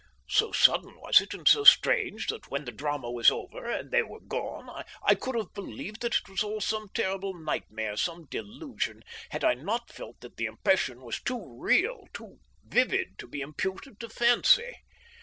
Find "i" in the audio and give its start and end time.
5.03-5.13, 9.43-9.53